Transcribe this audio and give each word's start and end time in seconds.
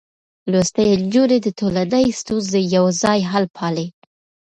لوستې 0.51 0.83
نجونې 1.03 1.37
د 1.41 1.47
ټولنې 1.59 2.05
ستونزې 2.19 2.61
يوځای 2.75 3.19
حل 3.31 3.45
پالي. 3.55 3.87